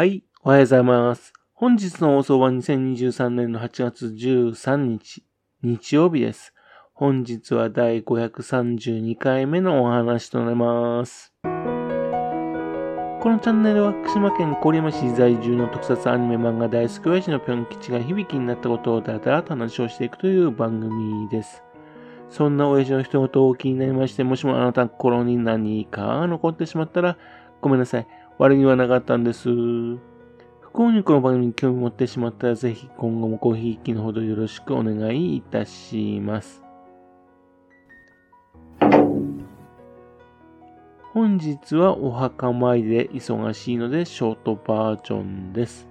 [0.00, 1.34] はい、おはようございます。
[1.52, 5.22] 本日の放送は2023年の8月13日、
[5.62, 6.54] 日曜日です。
[6.94, 11.34] 本日は第532回目のお話となります。
[11.42, 21.62] このチャンネルは福島県郡山市在住の特撮アニメ漫画大好き親父のぴょん吉が響きになったことをだらだらと話をしていくという番組です。
[22.30, 27.18] そんな親父の一言を気になりまして、もしもあなた心に何か残ってしまったら、
[27.60, 28.06] ごめんなさい。
[28.40, 29.50] 悪気はなかったんです。
[29.50, 29.98] 不
[30.72, 36.62] 幸にこの番組に興味持ってしまったら、ぜひ今後もごひいきのほどよろしくお願いいたします。
[41.12, 45.86] 本日はお墓参りで忙しいのでショートバージョンです。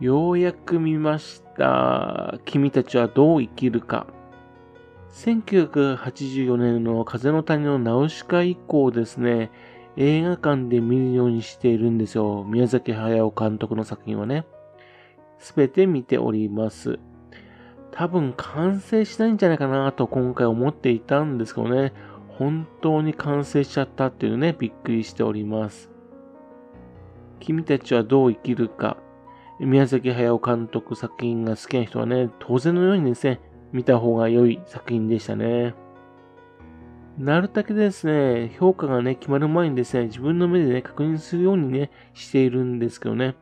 [0.00, 2.38] ようやく見ました。
[2.46, 4.06] 君たちはどう生きるか。
[5.12, 9.50] 1984年の風の谷のナウシカ以降ですね、
[9.96, 12.44] 映画館で見るようにしているんですよ。
[12.44, 14.46] 宮崎駿監督の作品はね。
[15.38, 16.98] すべて見ております。
[17.90, 21.92] 多分完成しないんじゃないかなと今回思っていたんですけどね。
[22.28, 25.90] 本当に完成しちゃったっていうね、びっくりしております。
[27.40, 28.96] 君たちはどう生きるか。
[29.58, 33.40] 宮崎駿監督作品が好きな人はね、当然のようにですね、
[33.72, 35.74] 見た方が良い作品でしたね。
[37.20, 43.36] なるだけですね、評価がね、決まる前にですね、自分の目でね、確認するようにね、しているんですけどね、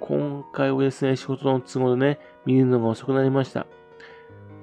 [0.00, 3.68] 今回はですね、仕事の都合でね、見るのが遅くなりました。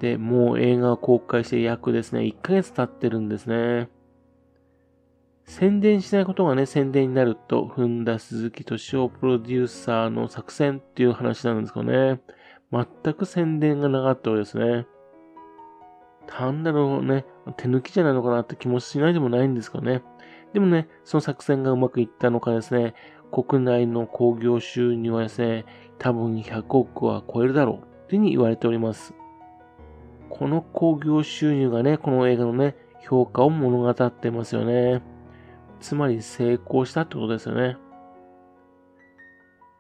[0.02, 3.88] で、もう映画を公開して約ですね、1ヶ月経ってるんですね。
[5.46, 12.20] 宣伝しないことがね、宣伝になると踏んだ鈴木敏夫プロデューサーの作戦っていう話なんですけどね、
[12.74, 14.88] 全く宣伝がなかったようですね。
[16.28, 17.26] 単なるね、
[17.56, 20.04] 手抜きじゃないのかなって気もしないでもないんですけどね。
[20.54, 22.94] でもね、その作戦がうまくいったのかですね、
[23.32, 25.66] 国内の興行収入はですね、
[25.98, 29.14] 多分100億は超えるだろうっていうふうに言われております。
[30.30, 35.02] この興行収入がね、この映画のね、評価を物語ってますよね。
[35.80, 37.78] つまり成功したってことですよね。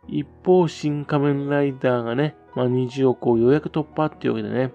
[0.07, 4.72] 一方、新仮面ライダーがね、まあ、20億をようやく突破っていうわけでね、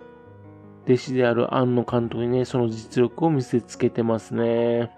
[0.85, 4.91] 弟子である庵野監督にね、その実力を見せつけてますね。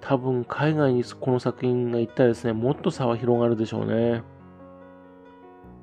[0.00, 4.22] 多分海外にこの作品が行ったらですね、もっと差は広がるでしょうね。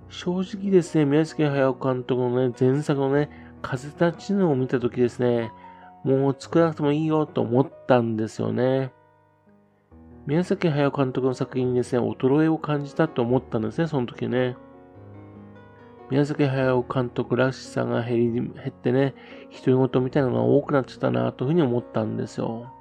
[0.09, 3.29] 正直ですね、宮崎駿監督のね、前作のね、
[3.61, 5.51] 風立ちぬを見たときですね、
[6.03, 8.93] もう作らなくてもいいよと思ったんですよね。
[10.25, 14.55] 宮崎駿監督の作品にですね、衰えを感じたと思ったんですね、その時ね。
[16.09, 19.13] 宮崎駿監督らしさが減り、減ってね、
[19.65, 22.71] 独り言みたいなのが多くなっちゃったなというふうに思ったんですよ。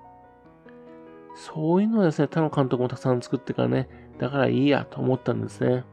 [1.35, 3.89] そういうのはですね、他の監督もたくさん作ってからね、
[4.19, 5.85] だからいいやと思ったんですね。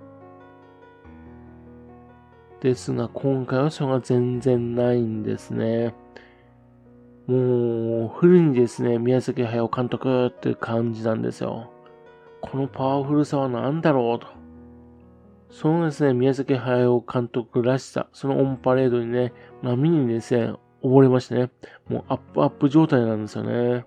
[2.62, 5.94] ですが、今回はそれが全然ないんですね。
[7.28, 11.72] もう、フルにですね、宮崎駿監督っていう感じなんですよ。
[12.42, 14.43] このパワフルさは何だろうと。
[15.54, 21.52] そのですね、宮崎駿監督らしさ、そのオンパレードにね、波にですね、溺れましてね、
[21.88, 23.86] もうアップアップ状態なんですよね。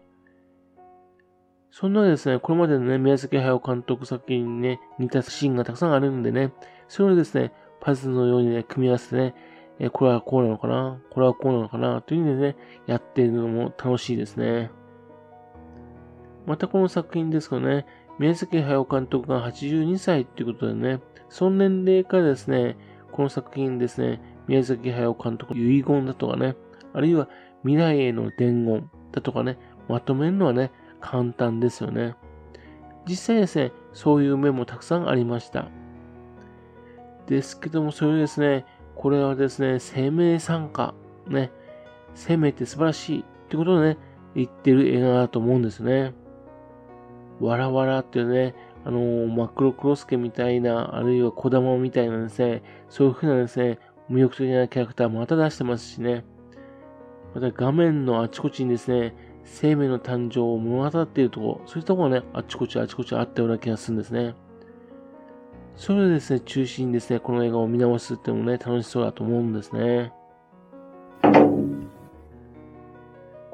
[1.73, 6.53] そんなですね、これまでのね、宮崎駿監督作品にね、似たシーンがたくさんあるんでね、
[6.87, 9.35] それをですね、パズルのようにね、組み合わせてね、
[9.81, 11.01] えこれはこうなのかな？
[11.11, 12.01] これはこうなのかな？
[12.01, 12.57] というふうにね、
[12.87, 14.71] やっているのも楽しいですね。
[16.47, 17.85] またこの作品ですけどね、
[18.19, 22.77] 宮崎駿監督が82歳ということでね、その年齢からですね、
[23.13, 26.57] この作品ですね、宮崎駿監督の遺言だとかね、
[26.93, 27.29] あるいは
[27.63, 32.15] 未来への伝言だとかね、まとめるのはね、簡単ですよね。
[33.07, 35.69] 実際ですね、そういう面もたくさんありました。
[37.27, 40.95] ですけども、それですね、これはですね、生命参加、
[41.29, 41.51] ね、
[42.15, 43.99] 生命って素晴らしいってことをね、
[44.35, 46.15] 言ってる映画だと思うんですね。
[47.41, 48.55] わらわらっていうね、
[48.85, 53.79] あのー、マクロクロスケみたいな、あるいは小玉みたいなですね、そういう風なですね、
[54.11, 56.25] 魅力的なキャラクターまた出してますしね。
[57.35, 59.15] また画面のあちこちにですね、
[59.45, 64.35] 生命の誕生を物語っているところ、そういったところがね、あちこちあちこちあったような気がするんですね。
[65.77, 70.13] それをですね、中心にですね、この映画を見直すっていうのもね、楽しそうだと思うんですね。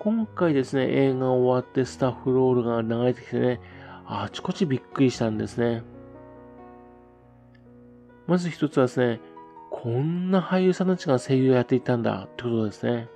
[0.03, 3.61] 今回ですね、映画終わってスタッフロールが流れてきてね、
[4.05, 5.85] あちこちびっくりしたんですね。
[8.27, 9.21] まず一つはですね、
[9.71, 13.09] こんな俳優さんたちが声優をやっていたんだってことですね。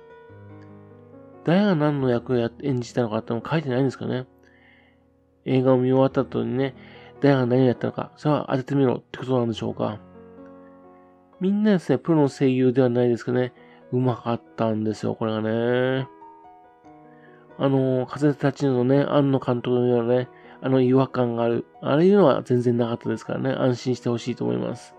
[1.43, 4.25] 誰が何の役を演じたのかっての書いてないんですかね。
[5.43, 6.73] 映画を見終わった後にね、
[7.19, 9.99] 誰が何をやったのか、それは当ててみろってことなんでしょうか。
[11.41, 13.51] みんなですね、プロの声優ではないですけどね、
[13.91, 16.07] うまかったんですよ、これがね。
[17.59, 20.29] あの、風立ちのね、庵野監督のようなね、
[20.61, 21.65] あの違和感がある。
[21.81, 24.95] ああいうのは全然なかったですからね、安心してほしいと思います。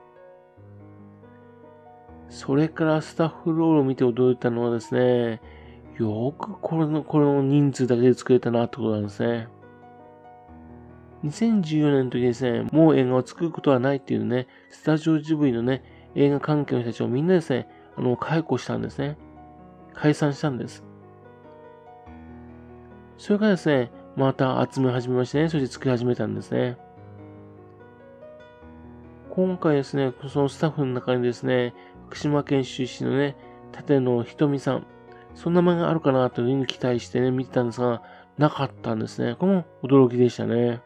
[2.28, 5.40] それからスタッフロールを見て驚いたのはですね、
[5.98, 9.48] よくこれの、これの人数だけで作れたなってことなんですね。
[11.24, 15.82] 2014年の時ですね、もう映画を作ることはないっていうね、スタジオジブリのね、
[16.14, 19.16] 映画関係の人たちをみんなですね、あの、解雇したんですね。
[19.94, 20.84] 解散したんです。
[23.18, 26.78] それからですね、また集め始めましてね、そして作り始めたんですね。
[29.30, 31.74] 今回ですね、そのスタッフの中にですね、
[32.06, 33.36] 福島県出身のね、
[33.76, 34.86] 立野ひとみさん、
[35.34, 38.02] そんな漫画あるかなというふうに期待してね、見てたんですが、
[38.38, 39.34] なかったんですね。
[39.36, 40.80] これも驚きでしたね。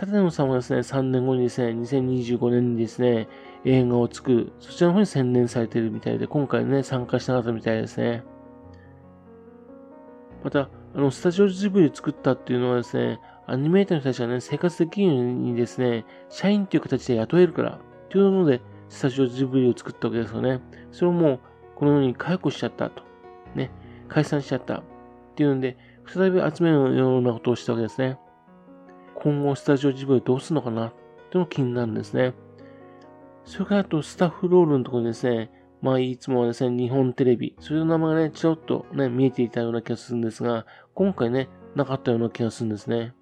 [0.00, 3.28] 立野さんはですね、3年後にですね、2025年にですね、
[3.64, 8.22] 映画を作る、そちらの方に専念されているみたいで、今回ね、参加しなかったみたいですね。
[10.42, 20.60] また、あの、スタジオジブリを作ったっていうのはですね、アニメーターの人たちがね、生活できるようにですね、社員っていう形で雇えるから、というので、スタジオジブリを作ったわけですよね。
[20.90, 21.40] それをもう、
[21.76, 23.02] このように解雇しちゃったと。
[23.54, 23.70] ね、
[24.08, 24.76] 解散しちゃった。
[24.76, 24.82] っ
[25.34, 28.18] ていうんで、再び集めるようなことをしたわけですね。
[29.14, 30.88] 今後、スタジオジブリどうするのかな？
[30.88, 30.98] ってい
[31.34, 32.34] うのが気になるんですね。
[33.44, 35.50] それからあと、スタッフロールのところにですね、
[35.80, 43.14] まあ、いつもはですね、日本テレビ、そういう名前がね、ちょっとね、見えていたような気がするんですが、今回ね、なかったような気がするんですね。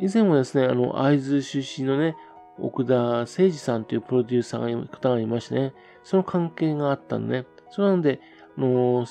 [0.00, 2.16] 以前はですね、あの、会津出身のね、
[2.58, 8.20] 奥田誠二さんというプロデューサーが方がいましてね、その関係があったんでね、それなので、
[8.56, 9.06] あの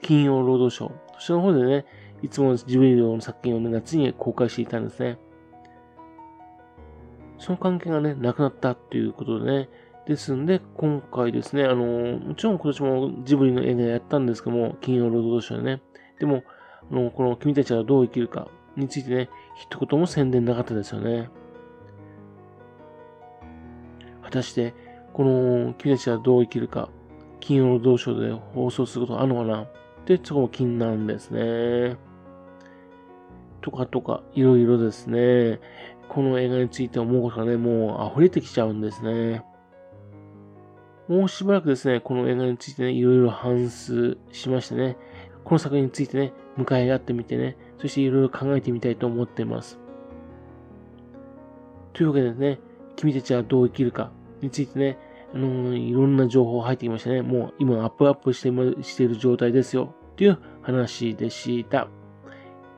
[0.00, 1.84] 金曜ロードショー、そちらの方でね、
[2.22, 5.18] いつもジブリの作品をね、夏に公開していたんですね。
[7.38, 9.68] その関係がね、なくなったっていうことでね、
[10.06, 15.82] ですんで、今回ですね、あのもちろん今年もジブリの映画やったんですけども、金曜ロードショーでね、
[16.18, 16.42] でも、
[16.90, 21.30] あのこの君たちはどう生きるかについてね、一言も宣伝なかったですよね。
[24.22, 24.74] 果たして、
[25.12, 26.88] この君たちはどう生きるか、
[27.38, 29.62] 金曜ロードショーで放送することあるのかな？
[29.62, 29.66] っ
[30.04, 31.96] てそこも気になるんですね。
[33.60, 35.60] とかとか、いろいろですね、
[36.08, 39.44] この映画について思うことがね、もう溢れてきちゃうんですね。
[41.08, 44.96] もうしばらくですね、この映画についてね、いろいろ反数しましてね、
[45.44, 49.78] この作品についてね、向かい合ってみてね、そしていろいろ考えてみたいと思っています。
[51.92, 52.60] というわけでね、
[52.96, 54.98] 君たちはどう生きるかについてね、
[55.34, 57.22] あの、いろんな情報入ってきましたね。
[57.22, 59.94] もう今アップアップしてしている状態ですよ。
[60.16, 61.88] という話でした。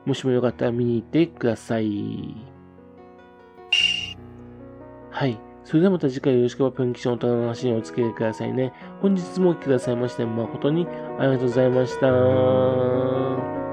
[0.05, 2.35] もしもよかったら見に行ってください。
[5.11, 5.37] はい。
[5.65, 8.71] それではまた次回よろしくばぴょん吉のお互いの話にお付き合いくださいね。
[9.01, 10.87] 本日もお聴きくださいまして誠に
[11.19, 13.64] ありがとうございました。